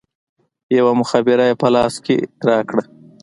[0.77, 1.93] يوه مخابره يې په لاس
[2.47, 2.83] راکړه.